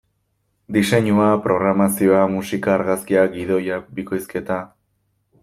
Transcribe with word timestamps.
Diseinua, 0.77 1.27
programazioa, 1.43 2.23
musika, 2.37 2.73
argazkiak, 2.79 3.31
gidoia, 3.37 3.79
bikoizketa... 4.01 4.61